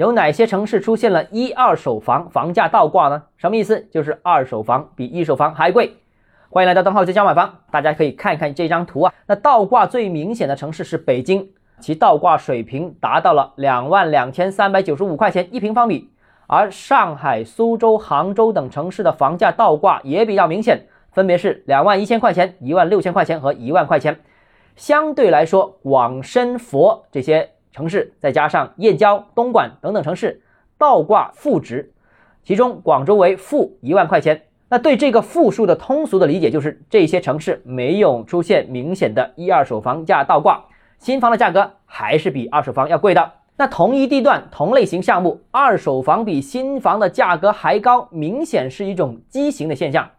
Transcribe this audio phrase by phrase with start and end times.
[0.00, 3.24] 有哪些城市出现了一二手房房价倒挂呢？
[3.36, 3.86] 什么意思？
[3.92, 5.94] 就是二手房比一手房还贵。
[6.48, 9.12] 欢迎来到邓浩之家买房，大家可以看看这张图啊。
[9.26, 11.50] 那倒挂最明显的城市是北京，
[11.80, 16.08] 其倒挂水平达到了两万两千三百九十五块钱一平方米。
[16.46, 24.18] 而上海、苏州、杭州等城市的房价倒挂也比较明显，分别是两万一千块钱、一万六千块钱和一万块钱。
[24.76, 27.50] 相对来说，广深、佛这些。
[27.72, 30.42] 城市再加上燕郊、东莞等等城市
[30.76, 31.92] 倒挂负值，
[32.42, 34.42] 其中广州为负一万块钱。
[34.68, 40.64] 那对这个负数的通俗的理解就是这些城市没有出现明显的一二手房价倒挂，
[40.98, 43.32] 新房的价格还是比二手房要贵的。
[43.56, 50.10] 那同一地段同类型项目，二手房比新房的价格还高，明显是一种畸形的现象。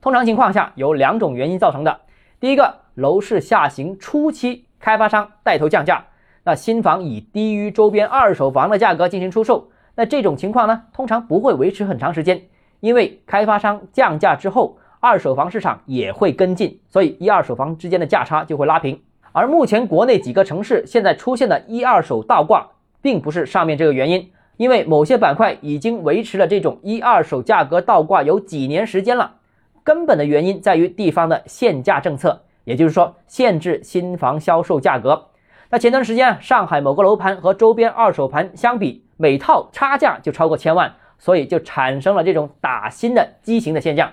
[0.00, 2.00] 通常情况下有两种原因造成的，
[2.38, 6.04] 第一个，楼市下行初期，开发商带头降价。
[6.44, 12.42] 那新房以低于周边二手房的价格进行出售，那这种情况呢，通常不会维持很长时间，
[12.80, 19.00] 因为开发商降价之后，二手房市场也会跟进，所以一二手房之间的价差就会拉平。
[19.32, 22.68] 而目前国内几个城市现在出现的一二手倒挂，
[23.00, 29.36] 并不是上面这个原因，因为某些板块已经维持了这种一二手价格倒挂有几年时间了，
[29.82, 35.28] 根本的原因在于地方的限价政策，也就是说限制新房销售价格。
[35.74, 44.08] 那前段时间啊，上海某个楼盘和周边二手盘相比，每套差价就超过千万，所以就产生了这种打新的畸形的现象。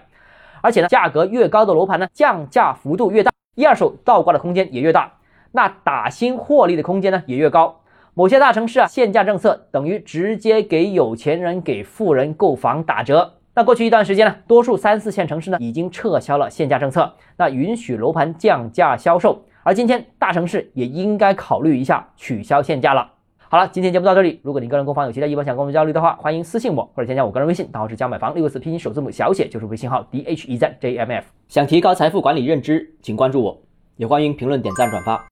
[0.61, 5.13] 而且呢，价格越高的楼盘呢，降价幅度越大，一二手倒挂的空间也越大，
[5.51, 7.81] 那打新获利的空间呢也越高。
[8.15, 13.33] 某些大城市啊，限价政策等于直接给有钱人、给富人购房打折。
[13.53, 19.45] 那过去一段时间呢，多数三四线城市呢已经撤销了限价政策，那允许楼盘降价销售。
[19.63, 23.11] 而今天大城市也应该考虑一下取消限价了。
[23.49, 24.39] 好了，今天节目到这里。
[24.43, 31.25] 如果你个人购房有其他疑问想跟我们交流的话，欢迎私信我或者添加我个人微信，账号是加买房六个字拼音首字母小写就是微信号 d h e z j m f。
[31.49, 33.61] 想提高财富管理认知，请关注我，
[33.97, 35.19] 也欢迎评论、点赞、转发。